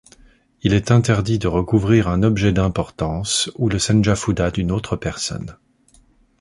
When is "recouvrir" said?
1.47-2.07